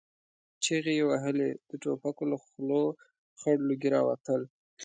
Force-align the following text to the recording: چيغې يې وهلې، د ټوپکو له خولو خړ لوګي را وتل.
چيغې 0.63 0.93
يې 0.99 1.05
وهلې، 1.09 1.49
د 1.69 1.71
ټوپکو 1.81 2.23
له 2.31 2.37
خولو 2.43 2.81
خړ 3.39 3.55
لوګي 3.67 3.89
را 3.95 4.01
وتل. 4.07 4.41